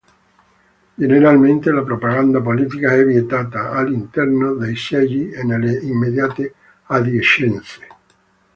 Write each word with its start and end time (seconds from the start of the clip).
Generalmente 0.97 1.69
la 1.71 1.83
propaganda 1.85 2.41
politica 2.43 2.91
è 2.95 3.05
vietata 3.05 3.69
all'interno 3.69 4.55
dei 4.55 4.75
seggi 4.75 5.29
e 5.29 5.43
nelle 5.43 5.73
immediate 5.77 6.55
adiacenze. 6.85 7.87